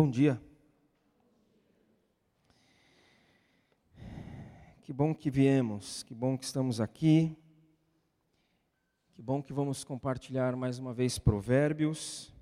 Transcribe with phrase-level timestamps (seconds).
[0.00, 0.40] Bom dia.
[4.82, 7.36] Que bom que viemos, que bom que estamos aqui.
[9.12, 12.32] Que bom que vamos compartilhar mais uma vez Provérbios.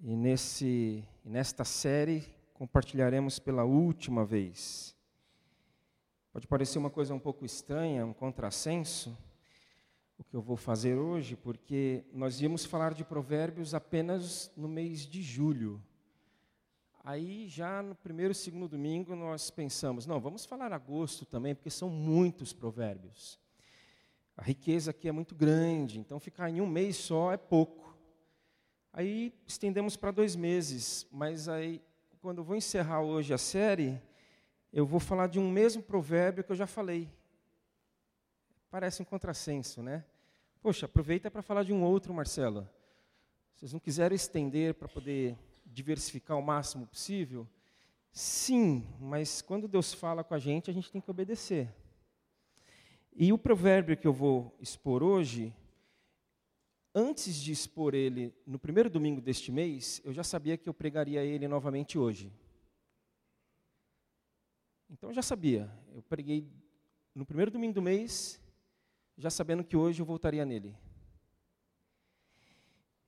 [0.00, 4.96] E nesse, nesta série compartilharemos pela última vez.
[6.32, 9.14] Pode parecer uma coisa um pouco estranha, um contrassenso,
[10.16, 15.00] o que eu vou fazer hoje, porque nós íamos falar de Provérbios apenas no mês
[15.00, 15.82] de julho.
[17.02, 21.70] Aí, já no primeiro e segundo domingo, nós pensamos: não, vamos falar agosto também, porque
[21.70, 23.38] são muitos provérbios.
[24.36, 27.96] A riqueza aqui é muito grande, então ficar em um mês só é pouco.
[28.92, 31.80] Aí estendemos para dois meses, mas aí,
[32.20, 34.00] quando eu vou encerrar hoje a série,
[34.72, 37.08] eu vou falar de um mesmo provérbio que eu já falei.
[38.70, 40.04] Parece um contrassenso, né?
[40.60, 42.68] Poxa, aproveita para falar de um outro, Marcelo.
[43.54, 45.36] Vocês não quiseram estender para poder
[45.70, 47.48] diversificar o máximo possível?
[48.12, 51.72] Sim, mas quando Deus fala com a gente, a gente tem que obedecer.
[53.14, 55.54] E o provérbio que eu vou expor hoje,
[56.94, 61.24] antes de expor ele no primeiro domingo deste mês, eu já sabia que eu pregaria
[61.24, 62.32] ele novamente hoje.
[64.88, 66.50] Então eu já sabia, eu preguei
[67.14, 68.40] no primeiro domingo do mês,
[69.16, 70.76] já sabendo que hoje eu voltaria nele.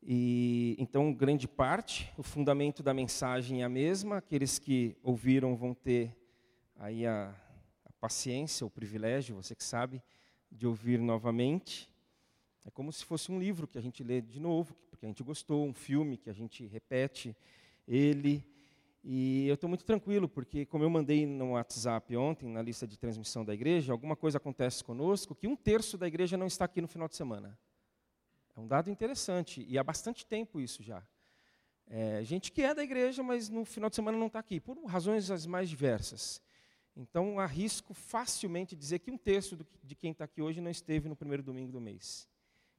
[0.04, 4.16] E então, grande parte, o fundamento da mensagem é a mesma.
[4.16, 6.16] Aqueles que ouviram vão ter
[6.76, 7.32] aí a,
[7.84, 10.02] a paciência, o privilégio, você que sabe,
[10.50, 11.88] de ouvir novamente.
[12.64, 15.22] É como se fosse um livro que a gente lê de novo, porque a gente
[15.22, 17.36] gostou, um filme que a gente repete
[17.86, 18.44] ele.
[19.04, 22.98] E eu estou muito tranquilo, porque como eu mandei no WhatsApp ontem, na lista de
[22.98, 26.80] transmissão da igreja, alguma coisa acontece conosco que um terço da igreja não está aqui
[26.80, 27.56] no final de semana.
[28.56, 31.02] É um dado interessante, e há bastante tempo isso já.
[31.86, 34.82] É, gente que é da igreja, mas no final de semana não está aqui, por
[34.84, 36.40] razões as mais diversas.
[36.94, 41.08] Então, arrisco facilmente dizer que um terço do, de quem está aqui hoje não esteve
[41.08, 42.28] no primeiro domingo do mês.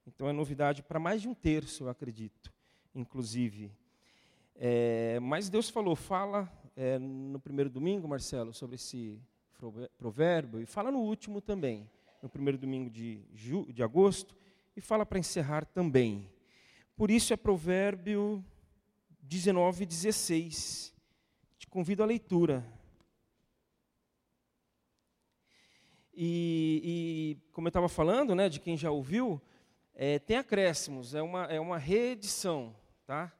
[0.06, 2.53] Então, é novidade para mais de um terço, eu acredito,
[2.94, 3.72] inclusive.
[4.56, 9.19] É, mas Deus falou, fala é, no primeiro domingo, Marcelo, sobre esse
[9.97, 11.89] provérbio, e fala no último também,
[12.22, 13.23] no primeiro domingo de,
[13.73, 14.35] de agosto,
[14.75, 16.29] e fala para encerrar também.
[16.95, 18.44] Por isso é Provérbio
[19.22, 20.94] 19, 16.
[21.57, 22.66] Te convido à leitura.
[26.13, 29.41] E, e como eu estava falando, né, de quem já ouviu,
[29.95, 32.75] é, tem acréscimos, é uma, é uma reedição,
[33.06, 33.31] tá?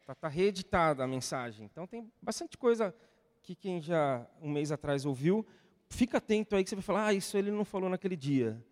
[0.00, 1.64] Está tá reeditada a mensagem.
[1.64, 2.94] Então tem bastante coisa
[3.42, 5.46] que quem já um mês atrás ouviu,
[5.88, 8.62] fica atento aí que você vai falar, ah, isso ele não falou naquele dia.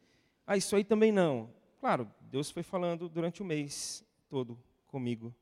[0.47, 1.51] Ah, isso aí também não.
[1.79, 4.59] Claro, Deus foi falando durante o mês todo
[4.89, 5.35] comigo.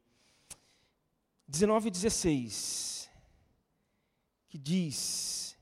[1.49, 3.11] 19 e 16,
[4.49, 5.57] que diz: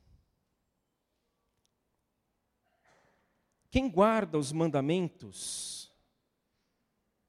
[3.70, 5.92] Quem guarda os mandamentos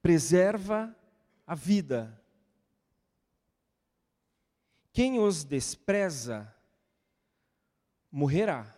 [0.02, 0.96] preserva
[1.46, 2.22] a vida.
[4.94, 6.56] Quem os despreza
[8.12, 8.74] morrerá.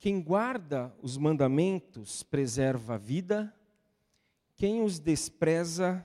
[0.00, 3.54] Quem guarda os mandamentos preserva a vida,
[4.56, 6.02] quem os despreza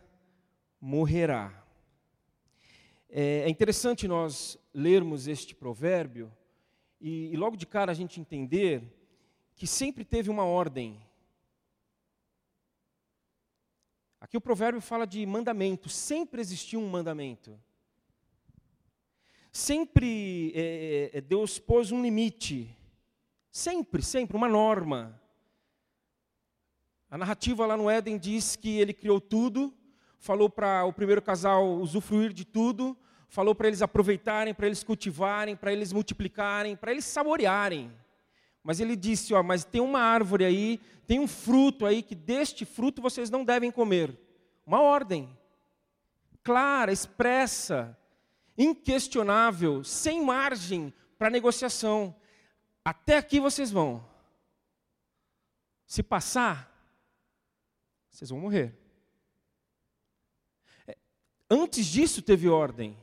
[0.81, 1.66] morrerá.
[3.09, 6.29] É, é interessante nós lermos este provérbio
[7.00, 8.83] e, e logo de cara a gente entender
[9.56, 11.01] que sempre teve uma ordem.
[14.19, 17.57] Aqui o provérbio fala de mandamento, sempre existiu um mandamento.
[19.53, 22.75] Sempre é, é Deus pôs um limite
[23.55, 25.17] Sempre, sempre, uma norma.
[27.09, 29.73] A narrativa lá no Éden diz que ele criou tudo,
[30.19, 32.97] falou para o primeiro casal usufruir de tudo,
[33.29, 37.94] falou para eles aproveitarem, para eles cultivarem, para eles multiplicarem, para eles saborearem.
[38.61, 42.65] Mas ele disse: ó, mas tem uma árvore aí, tem um fruto aí que deste
[42.65, 44.19] fruto vocês não devem comer.
[44.65, 45.29] Uma ordem
[46.44, 47.97] clara, expressa,
[48.57, 52.13] inquestionável, sem margem para negociação.
[52.85, 54.05] Até aqui vocês vão.
[55.87, 56.71] Se passar,
[58.11, 58.77] vocês vão morrer.
[60.87, 60.95] É,
[61.49, 62.95] antes disso teve ordem.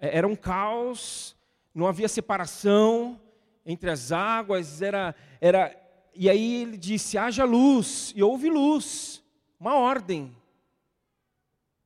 [0.00, 1.36] É, era um caos,
[1.72, 3.20] não havia separação
[3.64, 9.22] entre as águas, era, era e aí ele disse: haja luz, e houve luz,
[9.60, 10.36] uma ordem.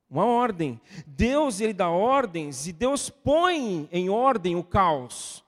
[0.09, 0.81] Uma ordem.
[1.07, 5.42] Deus ele dá ordens e Deus põe em ordem o caos.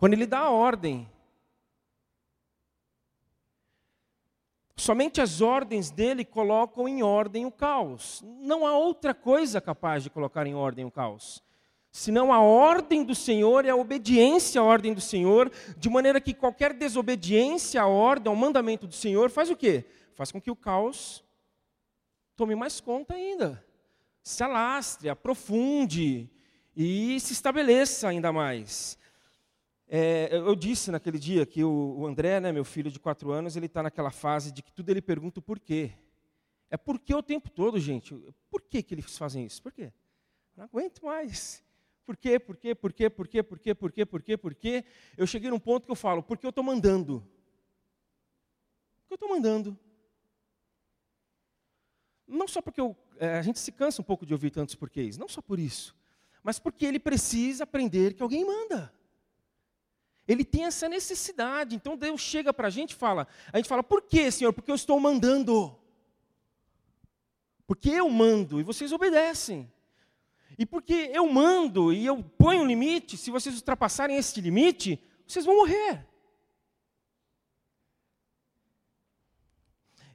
[0.00, 1.06] Quando ele dá a ordem.
[4.74, 8.22] Somente as ordens dele colocam em ordem o caos.
[8.24, 11.42] Não há outra coisa capaz de colocar em ordem o caos.
[11.92, 16.32] Senão a ordem do Senhor é a obediência à ordem do Senhor, de maneira que
[16.32, 19.84] qualquer desobediência à ordem, ao mandamento do Senhor, faz o quê?
[20.14, 21.22] Faz com que o caos
[22.34, 23.62] tome mais conta ainda,
[24.22, 26.30] se alastre, aprofunde
[26.74, 28.98] e se estabeleça ainda mais.
[29.92, 33.56] É, eu disse naquele dia que o, o André, né, meu filho de quatro anos,
[33.56, 35.90] ele está naquela fase de que tudo ele pergunta o porquê.
[36.70, 38.14] É por que o tempo todo, gente?
[38.48, 39.60] Por que, que eles fazem isso?
[39.60, 39.92] Por quê?
[40.56, 41.60] Não aguento mais.
[42.06, 42.38] Por quê?
[42.38, 42.72] Por quê?
[42.72, 43.10] Por quê?
[43.10, 43.42] Por quê?
[43.42, 43.74] Por quê?
[43.74, 44.06] Por quê?
[44.06, 44.36] Por quê?
[44.36, 44.84] Por quê?
[45.16, 47.26] Eu cheguei num ponto que eu falo, porque eu estou mandando.
[49.00, 49.76] Porque eu estou mandando.
[52.28, 55.18] Não só porque eu, é, a gente se cansa um pouco de ouvir tantos porquês,
[55.18, 55.96] não só por isso,
[56.44, 58.99] mas porque ele precisa aprender que alguém manda.
[60.30, 61.74] Ele tem essa necessidade.
[61.74, 64.52] Então Deus chega para a gente e fala: a gente fala, por que, Senhor?
[64.52, 65.76] Porque eu estou mandando.
[67.66, 69.68] Porque eu mando e vocês obedecem.
[70.56, 75.44] E porque eu mando e eu ponho um limite, se vocês ultrapassarem esse limite, vocês
[75.44, 76.06] vão morrer.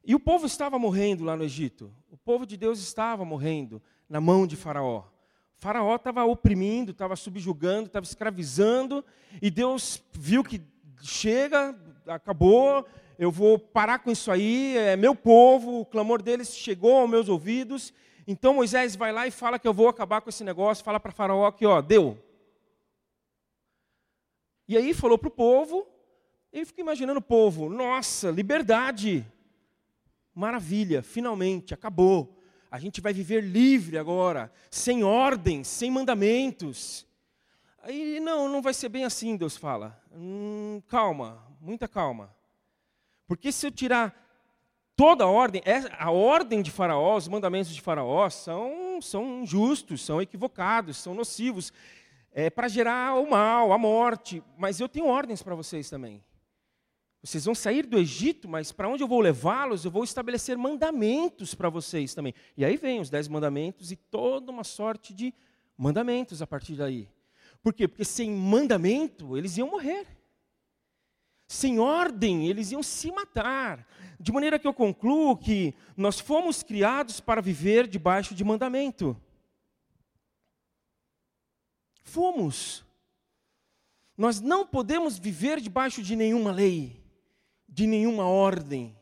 [0.01, 1.93] E o povo estava morrendo lá no Egito.
[2.09, 5.03] O povo de Deus estava morrendo na mão de Faraó.
[5.57, 9.03] Faraó estava oprimindo, estava subjugando, estava escravizando,
[9.41, 10.61] e Deus viu que
[11.01, 11.75] chega,
[12.07, 12.85] acabou,
[13.17, 17.29] eu vou parar com isso aí, é meu povo, o clamor deles chegou aos meus
[17.29, 17.93] ouvidos.
[18.27, 21.11] Então Moisés vai lá e fala que eu vou acabar com esse negócio, fala para
[21.11, 22.17] Faraó que, ó, deu.
[24.67, 25.87] E aí falou para o povo,
[26.51, 29.25] e fica imaginando o povo, nossa, liberdade,
[30.33, 32.35] maravilha, finalmente, acabou
[32.75, 37.07] a gente vai viver livre agora, sem ordens, sem mandamentos.
[37.81, 39.97] Aí, não, não vai ser bem assim, Deus fala.
[40.13, 42.35] Hum, calma, muita calma.
[43.25, 44.13] Porque se eu tirar
[44.93, 50.03] toda a ordem, é, a ordem de Faraó, os mandamentos de Faraó são, são injustos,
[50.03, 51.71] são equivocados, são nocivos,
[52.33, 54.43] é para gerar o mal, a morte.
[54.57, 56.21] Mas eu tenho ordens para vocês também.
[57.25, 59.83] Vocês vão sair do Egito, mas para onde eu vou levá-los?
[59.83, 62.35] Eu vou estabelecer mandamentos para vocês também.
[62.55, 65.33] E aí vem os dez mandamentos e toda uma sorte de
[65.75, 67.09] mandamentos a partir daí.
[67.63, 67.87] Por quê?
[67.87, 70.05] Porque sem mandamento eles iam morrer.
[71.47, 73.87] Sem ordem eles iam se matar.
[74.19, 79.19] De maneira que eu concluo que nós fomos criados para viver debaixo de mandamento.
[82.03, 82.85] Fomos.
[84.15, 87.03] Nós não podemos viver debaixo de nenhuma lei
[87.75, 88.95] de nenhuma ordem.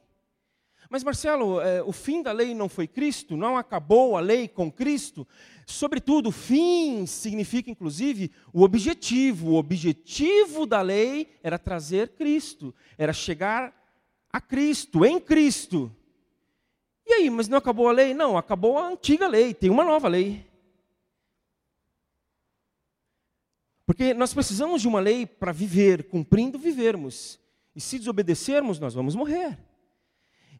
[0.89, 3.37] Mas, Marcelo, é, o fim da lei não foi Cristo?
[3.37, 5.27] Não acabou a lei com Cristo?
[5.67, 9.51] Sobretudo, fim significa, inclusive, o objetivo.
[9.51, 13.71] O objetivo da lei era trazer Cristo, era chegar
[14.31, 15.95] a Cristo, em Cristo.
[17.05, 18.15] E aí, mas não acabou a lei?
[18.15, 20.43] Não, acabou a antiga lei, tem uma nova lei.
[23.85, 27.42] Porque nós precisamos de uma lei para viver, cumprindo, vivermos.
[27.75, 29.57] E se desobedecermos, nós vamos morrer.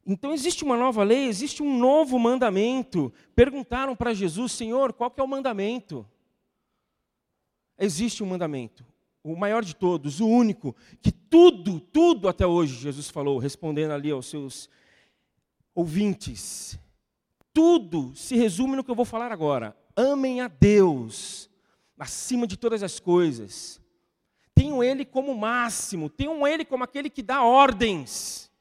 [0.05, 3.13] Então existe uma nova lei, existe um novo mandamento.
[3.35, 6.05] Perguntaram para Jesus, Senhor, qual que é o mandamento?
[7.77, 8.85] Existe um mandamento,
[9.23, 14.11] o maior de todos, o único, que tudo, tudo até hoje, Jesus falou, respondendo ali
[14.11, 14.69] aos seus
[15.73, 16.77] ouvintes,
[17.51, 19.75] tudo se resume no que eu vou falar agora.
[19.95, 21.49] Amem a Deus
[21.97, 23.82] acima de todas as coisas
[24.73, 28.51] tenham Ele como máximo, tenham Ele como aquele que dá ordens.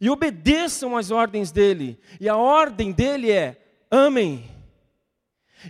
[0.00, 1.98] E obedeçam às ordens dele.
[2.20, 4.48] E a ordem dele é: amem.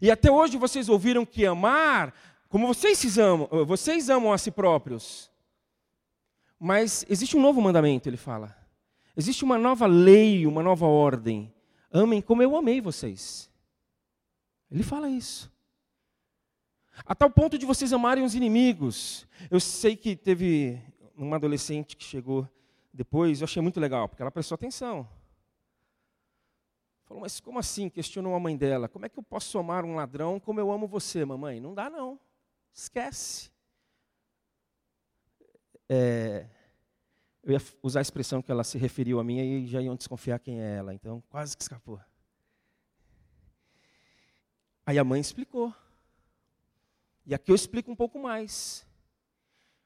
[0.01, 2.15] E até hoje vocês ouviram que amar,
[2.49, 5.31] como vocês se amam, vocês amam a si próprios.
[6.59, 8.57] Mas existe um novo mandamento, ele fala.
[9.17, 11.53] Existe uma nova lei, uma nova ordem.
[11.93, 13.51] Amem como eu amei vocês.
[14.71, 15.50] Ele fala isso.
[17.05, 19.27] A tal ponto de vocês amarem os inimigos.
[19.51, 20.81] Eu sei que teve
[21.17, 22.49] uma adolescente que chegou
[22.93, 25.09] depois, eu achei muito legal, porque ela prestou atenção.
[27.05, 27.89] Falou, mas como assim?
[27.89, 28.89] Questionou a mãe dela.
[28.89, 31.61] Como é que eu posso amar um ladrão como eu amo você, mamãe?
[31.61, 32.19] Não dá, não.
[32.73, 33.51] Esquece.
[35.89, 36.47] É,
[37.43, 40.39] eu ia usar a expressão que ela se referiu a mim e já iam desconfiar
[40.39, 42.01] quem é ela, então quase que escapou.
[44.87, 45.75] Aí a mãe explicou.
[47.31, 48.85] E aqui eu explico um pouco mais.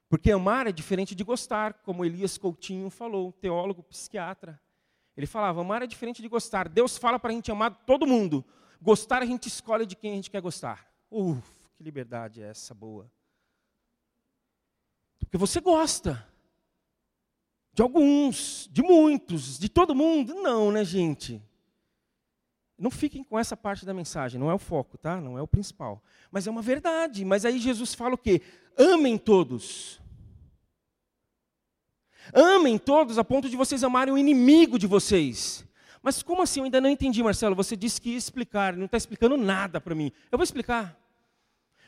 [0.09, 4.59] Porque amar é diferente de gostar, como Elias Coutinho falou, teólogo, psiquiatra.
[5.15, 6.71] Ele falava: amar é diferente de gostar.
[6.71, 8.43] Deus fala para a gente amar todo mundo.
[8.81, 10.91] Gostar, a gente escolhe de quem a gente quer gostar.
[11.11, 11.47] Uf,
[11.77, 13.13] que liberdade é essa boa.
[15.19, 16.27] Porque você gosta.
[17.75, 20.33] De alguns, de muitos, de todo mundo?
[20.33, 21.43] Não, né, gente?
[22.79, 25.21] Não fiquem com essa parte da mensagem, não é o foco, tá?
[25.21, 26.03] Não é o principal.
[26.31, 27.25] Mas é uma verdade.
[27.25, 28.43] Mas aí Jesus fala o quê?
[28.77, 30.01] Amem todos.
[32.33, 35.65] Amem todos a ponto de vocês amarem o inimigo de vocês.
[36.03, 36.61] Mas como assim?
[36.61, 37.55] Eu ainda não entendi, Marcelo.
[37.55, 40.11] Você disse que ia explicar, não está explicando nada para mim.
[40.31, 40.99] Eu vou explicar.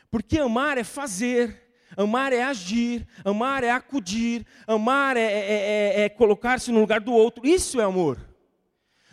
[0.09, 5.53] Porque amar é fazer, amar é agir, amar é acudir, amar é, é,
[5.99, 7.45] é, é colocar-se no lugar do outro.
[7.45, 8.17] Isso é amor.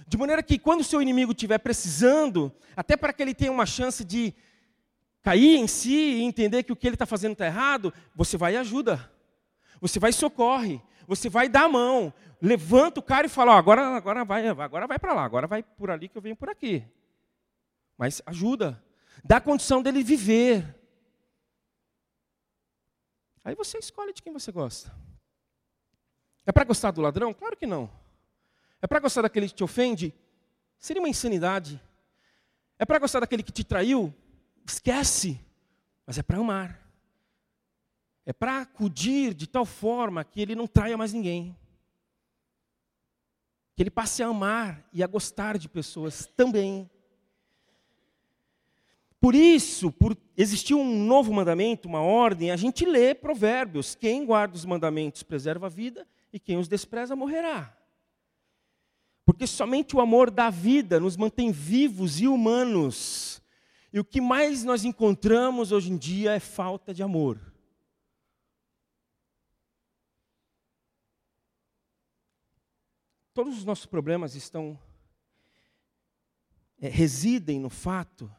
[0.06, 3.66] De maneira que quando o seu inimigo estiver precisando, até para que ele tenha uma
[3.66, 4.34] chance de
[5.22, 8.54] cair em si e entender que o que ele está fazendo está errado, você vai
[8.54, 9.10] e ajuda.
[9.80, 10.82] Você vai e socorre.
[11.06, 12.12] Você vai dar a mão.
[12.40, 15.90] Levanta o cara e fala, agora, agora vai, agora vai para lá, agora vai por
[15.90, 16.84] ali que eu venho por aqui.
[17.96, 18.82] Mas ajuda.
[19.24, 20.78] Dá a condição dele viver.
[23.42, 24.94] Aí você escolhe de quem você gosta.
[26.46, 27.32] É para gostar do ladrão?
[27.32, 27.90] Claro que não.
[28.84, 30.12] É para gostar daquele que te ofende?
[30.78, 31.80] Seria uma insanidade.
[32.78, 34.12] É para gostar daquele que te traiu?
[34.62, 35.40] Esquece.
[36.06, 36.86] Mas é para amar.
[38.26, 41.56] É para acudir de tal forma que ele não traia mais ninguém.
[43.74, 46.90] Que ele passe a amar e a gostar de pessoas também.
[49.18, 53.94] Por isso, por existir um novo mandamento, uma ordem, a gente lê provérbios.
[53.94, 57.74] Quem guarda os mandamentos preserva a vida e quem os despreza morrerá.
[59.24, 63.42] Porque somente o amor da vida nos mantém vivos e humanos.
[63.92, 67.40] E o que mais nós encontramos hoje em dia é falta de amor.
[73.32, 74.78] Todos os nossos problemas estão
[76.78, 78.30] é, residem no fato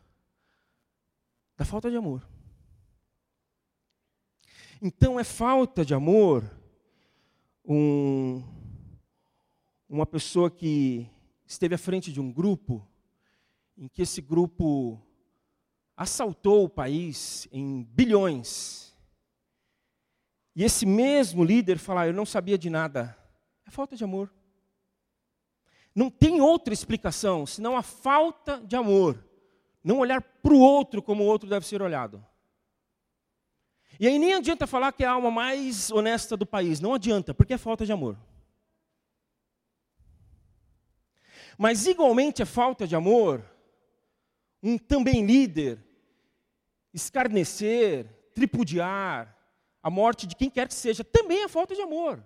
[1.58, 2.25] da falta de amor.
[4.82, 6.50] Então é falta de amor
[7.63, 8.44] um,
[9.96, 11.10] uma pessoa que
[11.48, 12.86] esteve à frente de um grupo,
[13.78, 15.02] em que esse grupo
[15.96, 18.94] assaltou o país em bilhões.
[20.54, 23.18] E esse mesmo líder falar, eu não sabia de nada.
[23.66, 24.34] É falta de amor.
[25.96, 29.25] Não tem outra explicação senão a falta de amor.
[29.82, 32.25] Não olhar para o outro como o outro deve ser olhado.
[33.98, 36.82] E aí nem adianta falar que é a alma mais honesta do país.
[36.82, 38.18] Não adianta, porque é falta de amor.
[41.57, 43.43] Mas igualmente é falta de amor
[44.62, 45.79] um também líder
[46.91, 49.35] escarnecer, tripudiar
[49.83, 52.25] a morte de quem quer que seja, também é falta de amor.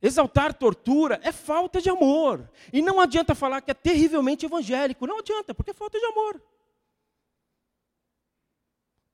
[0.00, 2.48] Exaltar tortura é falta de amor.
[2.72, 5.06] E não adianta falar que é terrivelmente evangélico.
[5.06, 6.40] Não adianta, porque é falta de amor.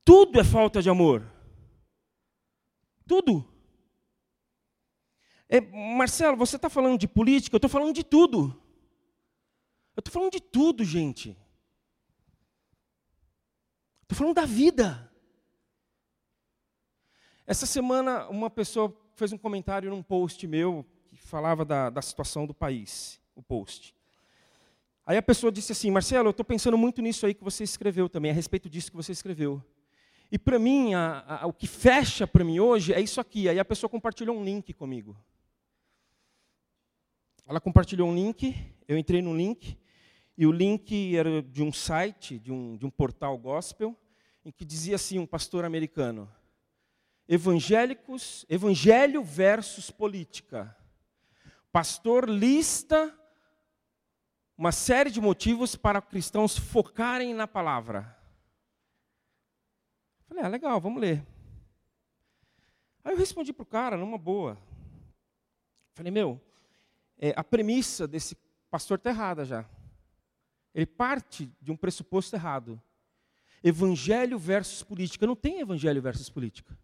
[0.04, 1.24] Tudo é falta de amor.
[3.06, 3.51] Tudo.
[5.54, 8.58] É, Marcelo, você está falando de política, eu estou falando de tudo.
[9.94, 11.36] Eu estou falando de tudo, gente.
[14.00, 15.12] Estou falando da vida.
[17.46, 22.46] Essa semana, uma pessoa fez um comentário num post meu que falava da, da situação
[22.46, 23.94] do país, o post.
[25.04, 28.08] Aí a pessoa disse assim, Marcelo, eu estou pensando muito nisso aí que você escreveu
[28.08, 29.62] também, a respeito disso que você escreveu.
[30.30, 33.50] E para mim, a, a, o que fecha para mim hoje é isso aqui.
[33.50, 35.14] Aí a pessoa compartilhou um link comigo.
[37.46, 38.54] Ela compartilhou um link,
[38.86, 39.78] eu entrei no link,
[40.36, 43.96] e o link era de um site, de um, de um portal gospel,
[44.44, 46.30] em que dizia assim, um pastor americano,
[47.28, 50.76] evangélicos, evangelho versus política.
[51.70, 53.16] Pastor lista
[54.56, 58.16] uma série de motivos para cristãos focarem na palavra.
[60.28, 61.26] Falei, ah, legal, vamos ler.
[63.04, 64.56] Aí eu respondi para o cara, numa boa.
[65.94, 66.40] Falei, meu,
[67.22, 68.36] é, a premissa desse
[68.68, 69.64] pastor está errada já.
[70.74, 72.82] Ele parte de um pressuposto errado.
[73.62, 75.24] Evangelho versus política.
[75.24, 76.76] Não tem evangelho versus política.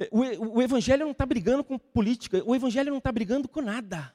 [0.00, 2.42] É, o, o evangelho não está brigando com política.
[2.44, 4.12] O evangelho não está brigando com nada.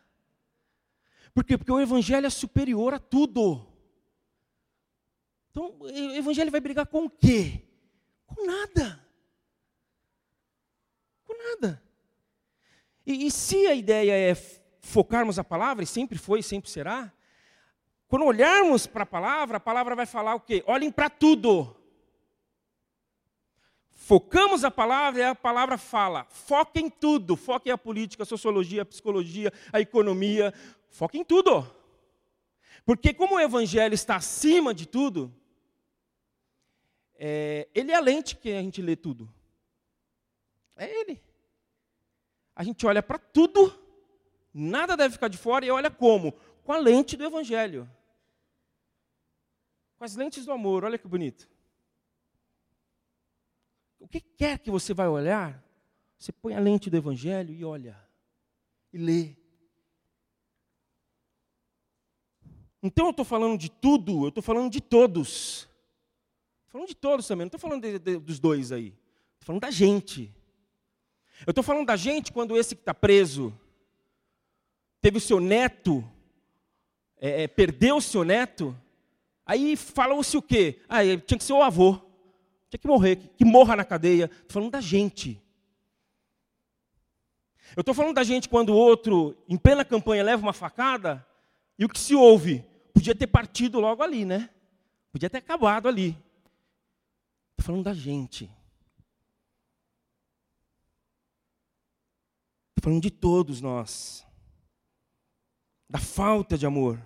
[1.34, 1.58] Por quê?
[1.58, 3.66] Porque o evangelho é superior a tudo.
[5.52, 7.66] Então, o evangelho vai brigar com o quê?
[8.26, 9.08] Com nada.
[11.24, 11.87] Com nada.
[13.08, 14.36] E, e se a ideia é
[14.82, 17.10] focarmos a palavra, e sempre foi sempre será,
[18.10, 20.62] quando olharmos para a palavra, a palavra vai falar o quê?
[20.68, 21.74] Olhem para tudo.
[23.92, 26.26] Focamos a palavra e a palavra fala.
[26.30, 27.36] Foque em tudo.
[27.36, 30.54] Foque a política, a sociologia, a psicologia, a economia.
[30.90, 31.70] Foque em tudo.
[32.86, 35.34] Porque como o evangelho está acima de tudo,
[37.16, 39.30] é, ele é a lente que a gente lê tudo.
[40.78, 41.27] É Ele.
[42.58, 43.72] A gente olha para tudo,
[44.52, 46.32] nada deve ficar de fora, e olha como?
[46.64, 47.88] Com a lente do Evangelho.
[49.96, 51.48] Com as lentes do amor, olha que bonito.
[54.00, 55.64] O que quer que você vai olhar,
[56.18, 57.96] você põe a lente do Evangelho e olha,
[58.92, 59.36] e lê.
[62.82, 65.70] Então eu estou falando de tudo, eu estou falando de todos.
[66.66, 68.88] Estou falando de todos também, não estou falando de, de, dos dois aí.
[68.88, 70.36] Estou falando da gente.
[71.46, 73.54] Eu estou falando da gente quando esse que está preso
[75.02, 76.04] teve o seu neto,
[77.20, 78.76] é, é, perdeu o seu neto,
[79.46, 80.82] aí falam-se o quê?
[80.90, 82.00] Ah, tinha que ser o avô.
[82.70, 84.26] Tinha que morrer, que, que morra na cadeia.
[84.26, 85.42] Estou falando da gente.
[87.76, 91.26] Eu estou falando da gente quando o outro, em plena campanha, leva uma facada,
[91.78, 92.66] e o que se ouve?
[92.94, 94.50] Podia ter partido logo ali, né?
[95.12, 96.18] Podia ter acabado ali.
[97.52, 98.50] Estou falando da gente.
[102.70, 104.26] Estou falando de todos nós.
[105.90, 106.98] Da falta de amor.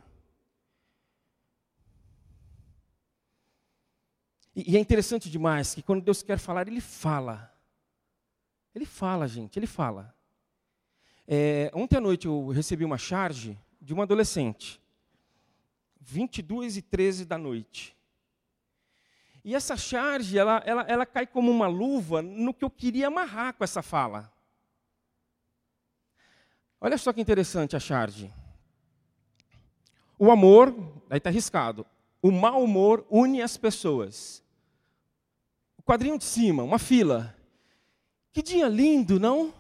[4.56, 7.52] E, e é interessante demais que quando Deus quer falar, Ele fala.
[8.76, 10.16] Ele fala, gente, Ele fala.
[11.28, 14.80] É, ontem à noite eu recebi uma charge de uma adolescente,
[16.00, 17.98] 22 e 13 da noite.
[19.44, 23.56] E essa charge, ela, ela, ela cai como uma luva no que eu queria amarrar
[23.56, 24.32] com essa fala.
[26.84, 28.34] Olha só que interessante a charge.
[30.18, 30.76] O amor,
[31.12, 31.86] aí está arriscado.
[32.24, 34.44] O mau humor une as pessoas.
[35.78, 37.38] O quadrinho de cima, uma fila.
[38.34, 39.54] Que dia lindo, não?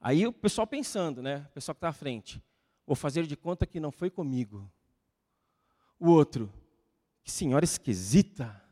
[0.00, 1.44] Aí o pessoal pensando, né?
[1.50, 2.40] O pessoal que está à frente.
[2.86, 4.70] Vou fazer de conta que não foi comigo.
[5.98, 6.52] O outro,
[7.24, 8.62] que senhora esquisita.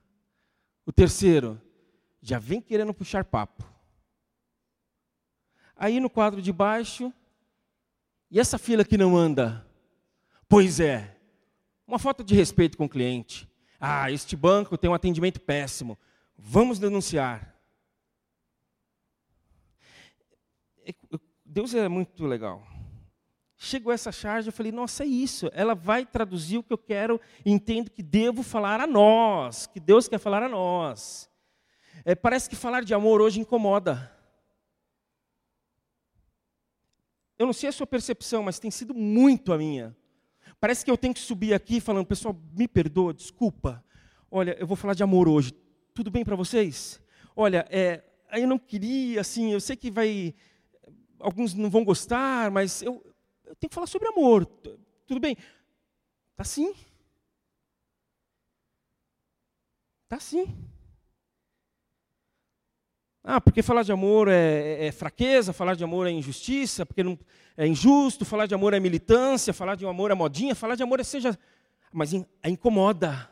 [0.84, 1.60] O terceiro,
[2.22, 3.75] já vem querendo puxar papo.
[5.76, 7.12] Aí no quadro de baixo,
[8.30, 9.66] e essa fila que não anda?
[10.48, 11.16] Pois é,
[11.86, 13.48] uma falta de respeito com o cliente.
[13.78, 15.98] Ah, este banco tem um atendimento péssimo.
[16.36, 17.54] Vamos denunciar.
[20.84, 20.94] É,
[21.44, 22.66] Deus é muito legal.
[23.58, 25.50] Chegou essa charge, eu falei, nossa, é isso.
[25.52, 30.08] Ela vai traduzir o que eu quero entendo que devo falar a nós, que Deus
[30.08, 31.30] quer falar a nós.
[32.04, 34.15] É, parece que falar de amor hoje incomoda.
[37.38, 39.94] Eu não sei a sua percepção, mas tem sido muito a minha.
[40.58, 43.84] Parece que eu tenho que subir aqui falando, pessoal, me perdoa, desculpa.
[44.30, 45.52] Olha, eu vou falar de amor hoje.
[45.94, 47.00] Tudo bem para vocês?
[47.34, 50.34] Olha, é, eu não queria, assim, eu sei que vai.
[51.18, 53.04] Alguns não vão gostar, mas eu,
[53.44, 54.46] eu tenho que falar sobre amor.
[55.06, 55.36] Tudo bem?
[56.34, 56.74] Tá sim.
[60.08, 60.56] Tá sim.
[63.28, 67.02] Ah, porque falar de amor é, é, é, fraqueza, falar de amor é injustiça, porque
[67.02, 67.18] não,
[67.56, 71.00] é injusto, falar de amor é militância, falar de amor é modinha, falar de amor
[71.00, 71.36] é seja.
[71.92, 73.28] Mas é incomoda.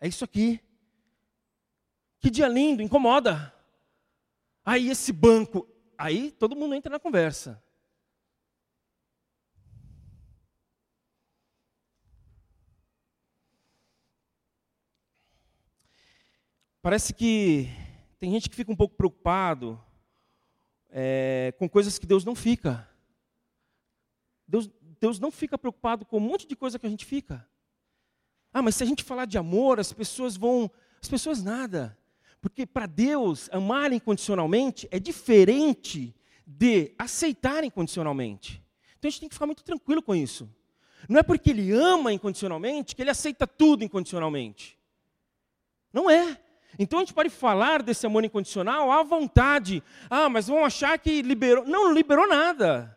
[0.00, 0.60] É isso aqui.
[2.20, 3.52] Que dia lindo, incomoda.
[4.64, 5.66] Aí esse banco,
[5.98, 7.60] aí todo mundo entra na conversa.
[16.84, 17.66] Parece que
[18.20, 19.82] tem gente que fica um pouco preocupado
[20.90, 22.86] é, com coisas que Deus não fica.
[24.46, 24.68] Deus,
[25.00, 27.48] Deus não fica preocupado com um monte de coisa que a gente fica.
[28.52, 30.70] Ah, mas se a gente falar de amor, as pessoas vão.
[31.02, 31.98] As pessoas nada.
[32.38, 36.14] Porque para Deus, amar incondicionalmente é diferente
[36.46, 38.62] de aceitar incondicionalmente.
[38.98, 40.54] Então a gente tem que ficar muito tranquilo com isso.
[41.08, 44.78] Não é porque ele ama incondicionalmente que ele aceita tudo incondicionalmente.
[45.90, 46.43] Não é.
[46.78, 49.82] Então a gente pode falar desse amor incondicional à vontade.
[50.10, 51.64] Ah, mas vão achar que liberou.
[51.64, 52.96] Não, não liberou nada.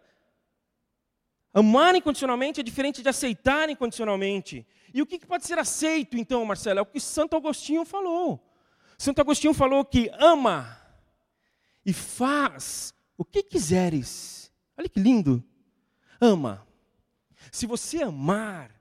[1.54, 4.66] Amar incondicionalmente é diferente de aceitar incondicionalmente.
[4.94, 6.80] E o que pode ser aceito, então, Marcelo?
[6.80, 8.44] É o que Santo Agostinho falou.
[8.98, 10.80] Santo Agostinho falou que ama
[11.86, 14.52] e faz o que quiseres.
[14.76, 15.44] Olha que lindo.
[16.20, 16.66] Ama.
[17.52, 18.72] Se você amar,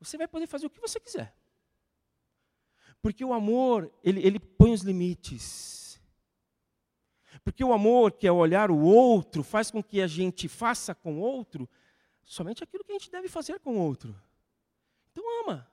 [0.00, 1.35] você vai poder fazer o que você quiser.
[3.06, 6.02] Porque o amor, ele, ele põe os limites.
[7.44, 11.20] Porque o amor, que é olhar o outro, faz com que a gente faça com
[11.20, 11.68] o outro
[12.24, 14.12] somente aquilo que a gente deve fazer com o outro.
[15.12, 15.70] Então ama.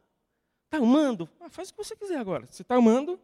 [0.66, 1.28] Está amando?
[1.40, 2.46] Ah, faz o que você quiser agora.
[2.46, 3.20] Você está amando?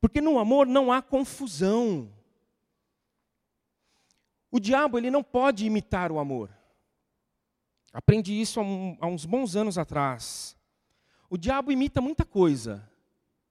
[0.00, 2.12] Porque no amor não há confusão.
[4.50, 6.50] O diabo ele não pode imitar o amor.
[7.92, 8.64] Aprendi isso há,
[8.98, 10.57] há uns bons anos atrás.
[11.30, 12.88] O diabo imita muita coisa.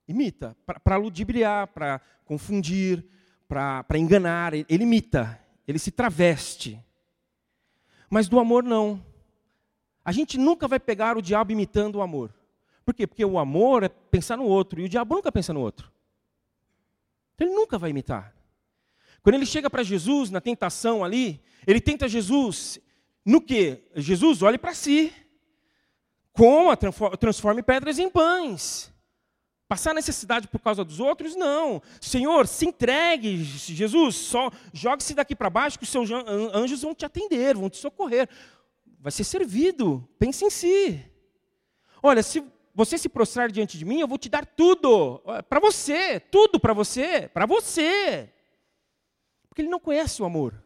[0.07, 3.05] imita, para ludibriar, para confundir,
[3.47, 6.79] para enganar, ele imita, ele se traveste.
[8.09, 9.03] Mas do amor não.
[10.03, 12.33] A gente nunca vai pegar o diabo imitando o amor.
[12.85, 13.05] Por quê?
[13.05, 15.91] Porque o amor é pensar no outro, e o diabo nunca pensa no outro.
[17.35, 18.33] Então ele nunca vai imitar.
[19.21, 22.79] Quando ele chega para Jesus na tentação ali, ele tenta Jesus
[23.25, 23.83] no que?
[23.93, 25.11] Jesus olhe para si.
[26.37, 26.77] Coma,
[27.17, 28.93] transforme pedras em pães.
[29.67, 31.35] Passar necessidade por causa dos outros?
[31.35, 31.81] Não.
[31.99, 36.09] Senhor, se entregue, Jesus, só jogue-se daqui para baixo que os seus
[36.53, 38.29] anjos vão te atender, vão te socorrer.
[38.99, 40.07] Vai ser servido.
[40.17, 41.03] Pense em si.
[42.01, 42.41] Olha, se
[42.73, 45.21] você se prostrar diante de mim, eu vou te dar tudo.
[45.49, 48.31] Para você, tudo para você, para você.
[49.49, 50.63] Porque ele não conhece o amor.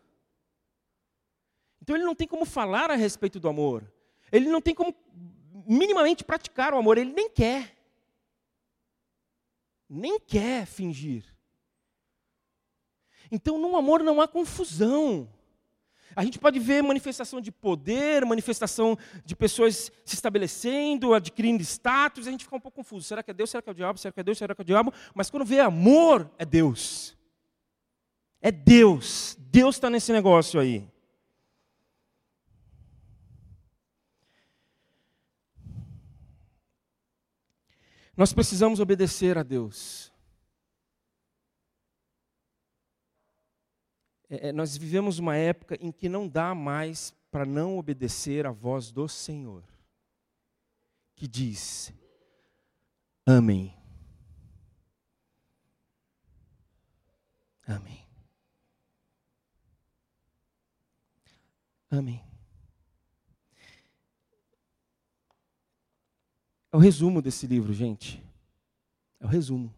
[1.81, 3.91] Então ele não tem como falar a respeito do amor.
[4.31, 4.95] Ele não tem como
[5.67, 7.77] minimamente praticar o amor, ele nem quer.
[9.89, 11.25] Nem quer fingir.
[13.31, 15.29] Então no amor não há confusão.
[16.15, 22.31] A gente pode ver manifestação de poder, manifestação de pessoas se estabelecendo, adquirindo status, a
[22.31, 23.07] gente fica um pouco confuso.
[23.07, 23.49] Será que é Deus?
[23.49, 23.97] Será que é o diabo?
[23.97, 24.37] Será que é Deus?
[24.37, 24.93] Será que é o diabo?
[25.15, 27.17] Mas quando vê amor, é Deus.
[28.41, 29.37] É Deus.
[29.39, 30.90] Deus está nesse negócio aí.
[38.15, 40.11] Nós precisamos obedecer a Deus.
[44.29, 48.51] É, é, nós vivemos uma época em que não dá mais para não obedecer a
[48.51, 49.63] voz do Senhor,
[51.15, 51.93] que diz:
[53.25, 53.73] Amém.
[57.67, 58.05] Amém.
[61.89, 62.30] Amém.
[66.71, 68.23] É o resumo desse livro, gente.
[69.19, 69.73] É o resumo.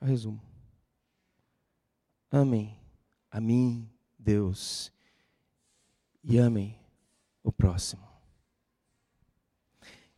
[0.00, 0.40] É o resumo.
[2.30, 2.78] Amém
[3.30, 4.92] a mim, Deus,
[6.24, 6.78] e amem
[7.42, 8.06] o próximo.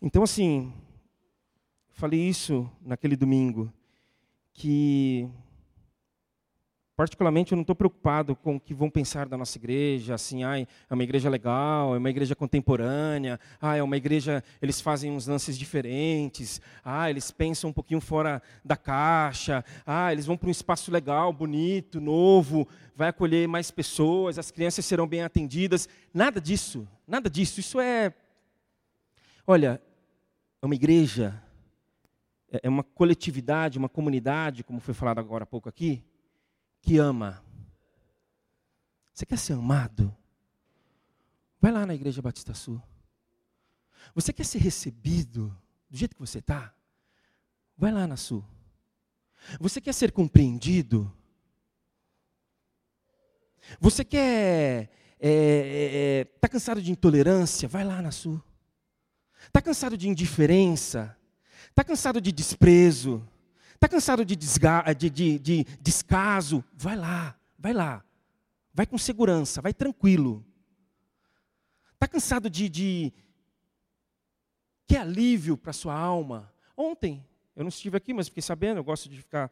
[0.00, 0.72] Então, assim,
[1.90, 3.72] falei isso naquele domingo,
[4.52, 5.28] que
[7.00, 10.60] Particularmente, eu não estou preocupado com o que vão pensar da nossa igreja, assim, ah,
[10.60, 15.26] é uma igreja legal, é uma igreja contemporânea, ah, é uma igreja, eles fazem uns
[15.26, 20.50] lances diferentes, ah, eles pensam um pouquinho fora da caixa, ah, eles vão para um
[20.50, 25.88] espaço legal, bonito, novo, vai acolher mais pessoas, as crianças serão bem atendidas.
[26.12, 27.60] Nada disso, nada disso.
[27.60, 28.12] Isso é.
[29.46, 29.80] Olha,
[30.60, 31.42] é uma igreja,
[32.52, 36.04] é, é uma coletividade, uma comunidade, como foi falado agora há pouco aqui,
[36.80, 37.42] que ama.
[39.12, 40.14] Você quer ser amado?
[41.60, 42.82] Vai lá na Igreja Batista Sul.
[44.14, 45.54] Você quer ser recebido
[45.90, 46.74] do jeito que você está?
[47.76, 48.44] Vai lá na Sul.
[49.58, 51.12] Você quer ser compreendido?
[53.78, 54.90] Você quer.
[55.14, 57.68] Está é, é, é tá cansado de intolerância?
[57.68, 58.42] Vai lá na Sul.
[59.46, 61.16] Está cansado de indiferença?
[61.68, 63.26] Está cansado de desprezo?
[63.80, 66.62] Está cansado de, de, de, de descaso?
[66.74, 68.04] Vai lá, vai lá.
[68.74, 70.44] Vai com segurança, vai tranquilo.
[71.94, 73.10] Está cansado de, de.
[74.86, 76.52] Quer alívio para sua alma?
[76.76, 77.24] Ontem,
[77.56, 79.50] eu não estive aqui, mas fiquei sabendo, eu gosto de ficar.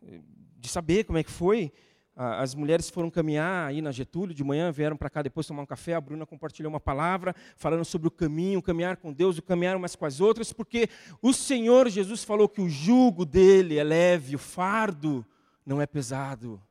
[0.00, 1.72] de saber como é que foi.
[2.16, 5.66] As mulheres foram caminhar aí na Getúlio de manhã, vieram para cá depois tomar um
[5.66, 5.94] café.
[5.94, 9.76] A Bruna compartilhou uma palavra falando sobre o caminho, o caminhar com Deus, o caminhar
[9.76, 10.88] umas com as outras, porque
[11.20, 15.26] o Senhor Jesus falou que o jugo dele é leve, o fardo
[15.66, 16.62] não é pesado.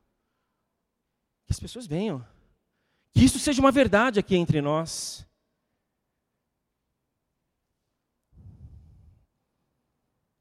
[1.44, 2.26] Que as pessoas venham,
[3.12, 5.26] que isso seja uma verdade aqui entre nós.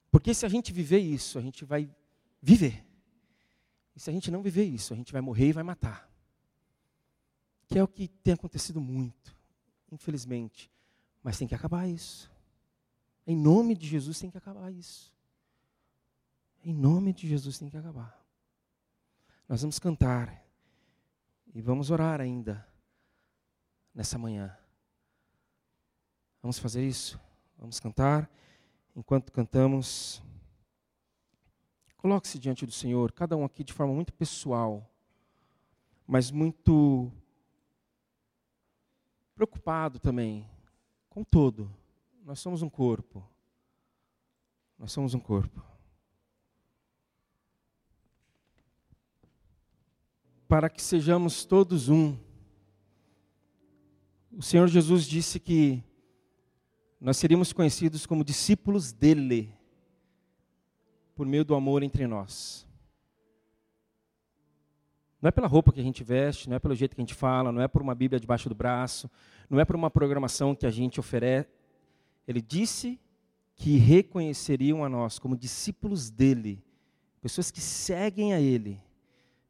[0.09, 1.89] Porque se a gente viver isso, a gente vai
[2.41, 2.92] viver.
[3.95, 6.09] E se a gente não viver isso, a gente vai morrer e vai matar.
[7.67, 9.35] Que é o que tem acontecido muito,
[9.91, 10.71] infelizmente.
[11.21, 12.31] Mas tem que acabar isso.
[13.25, 15.13] Em nome de Jesus tem que acabar isso.
[16.63, 18.21] Em nome de Jesus tem que acabar.
[19.47, 20.43] Nós vamos cantar
[21.53, 22.67] e vamos orar ainda
[23.93, 24.55] nessa manhã.
[26.41, 27.19] Vamos fazer isso?
[27.57, 28.29] Vamos cantar.
[28.95, 30.21] Enquanto cantamos.
[32.03, 34.93] Coloque-se diante do Senhor, cada um aqui de forma muito pessoal,
[36.05, 37.09] mas muito
[39.33, 40.45] preocupado também
[41.09, 41.73] com todo.
[42.25, 43.25] Nós somos um corpo.
[44.77, 45.63] Nós somos um corpo.
[50.45, 52.17] Para que sejamos todos um.
[54.29, 55.81] O Senhor Jesus disse que
[56.99, 59.57] nós seríamos conhecidos como discípulos dele,
[61.15, 62.67] por meio do amor entre nós.
[65.21, 67.13] Não é pela roupa que a gente veste, não é pelo jeito que a gente
[67.13, 69.09] fala, não é por uma Bíblia debaixo do braço,
[69.49, 71.49] não é por uma programação que a gente oferece.
[72.27, 72.99] Ele disse
[73.55, 76.61] que reconheceriam a nós como discípulos dele,
[77.21, 78.81] pessoas que seguem a ele,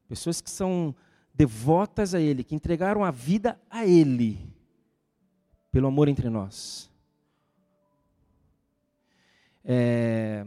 [0.07, 0.95] pessoas que são
[1.33, 4.39] devotas a ele, que entregaram a vida a ele,
[5.71, 6.87] pelo amor entre nós.
[9.65, 10.45] É,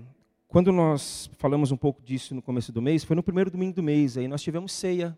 [0.57, 3.83] quando nós falamos um pouco disso no começo do mês, foi no primeiro domingo do
[3.83, 5.15] mês, aí nós tivemos ceia.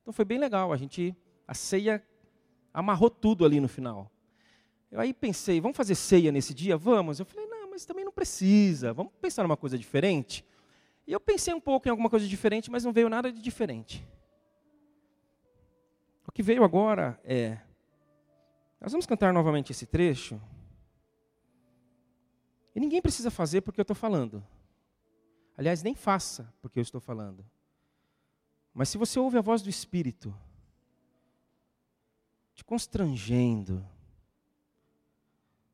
[0.00, 1.14] Então foi bem legal, a gente,
[1.46, 2.02] a ceia
[2.72, 4.10] amarrou tudo ali no final.
[4.90, 6.78] Eu aí pensei, vamos fazer ceia nesse dia?
[6.78, 7.20] Vamos.
[7.20, 10.42] Eu falei, não, mas também não precisa, vamos pensar numa coisa diferente.
[11.06, 14.02] E eu pensei um pouco em alguma coisa diferente, mas não veio nada de diferente.
[16.26, 17.58] O que veio agora é.
[18.80, 20.40] Nós vamos cantar novamente esse trecho.
[22.74, 24.42] E ninguém precisa fazer porque eu estou falando.
[25.60, 27.44] Aliás, nem faça porque eu estou falando.
[28.72, 30.34] Mas se você ouve a voz do Espírito,
[32.54, 33.86] te constrangendo,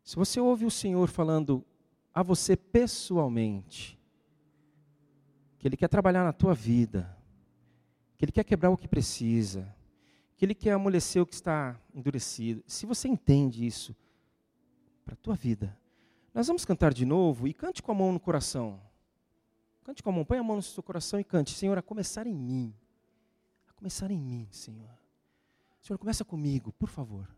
[0.03, 1.65] se você ouve o Senhor falando
[2.13, 3.97] a você pessoalmente,
[5.57, 7.17] que Ele quer trabalhar na tua vida,
[8.19, 9.73] que Ele quer quebrar o que precisa,
[10.37, 13.95] que Ele quer amolecer o que está endurecido, se você entende isso
[15.05, 15.79] para a tua vida,
[16.35, 18.85] nós vamos cantar de novo e cante com a mão no coração.
[19.87, 21.55] Cante com a mão, põe a mão no seu coração e cante.
[21.55, 22.75] Senhor, a começar em mim.
[23.69, 24.91] A começar em mim, Senhor.
[25.81, 27.31] Senhor, começa comigo, por favor.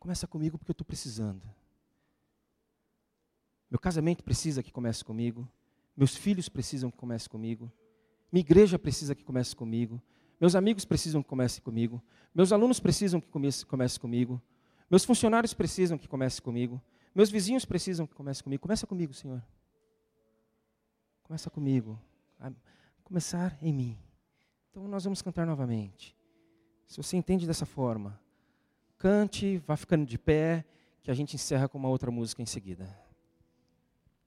[0.00, 1.48] Começa comigo porque eu estou precisando.
[3.70, 5.48] Meu casamento precisa que comece comigo.
[5.96, 7.70] Meus filhos precisam que comece comigo.
[8.32, 10.02] Minha igreja precisa que comece comigo.
[10.40, 12.02] Meus amigos precisam que comece comigo.
[12.34, 14.42] Meus alunos precisam que comece, comece comigo.
[14.90, 16.82] Meus funcionários precisam que comece comigo.
[17.14, 18.60] Meus vizinhos precisam que comece comigo.
[18.60, 19.40] Começa comigo, Senhor.
[21.26, 21.98] Começa comigo.
[23.02, 23.98] Começar em mim.
[24.70, 26.16] Então nós vamos cantar novamente.
[26.86, 28.20] Se você entende dessa forma,
[28.96, 30.64] cante, vá ficando de pé,
[31.02, 32.96] que a gente encerra com uma outra música em seguida.